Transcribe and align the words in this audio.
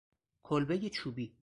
کلبهی 0.43 0.89
چوبی 0.89 1.37